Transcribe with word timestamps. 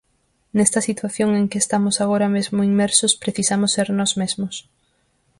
Nesta 0.57 0.79
situación 0.89 1.29
en 1.39 1.45
que 1.51 1.59
estamos 1.63 1.95
agora 2.03 2.27
mesmo 2.37 2.67
inmersos 2.71 3.11
precisamos 3.23 3.73
ser 3.75 3.87
nós 3.99 4.11
mesmos. 4.21 4.55